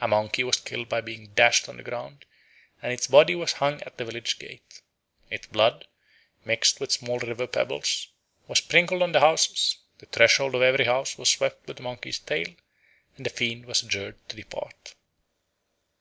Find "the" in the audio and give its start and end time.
1.76-1.82, 3.98-4.04, 9.10-9.18, 9.98-10.06, 11.78-11.82, 13.26-13.30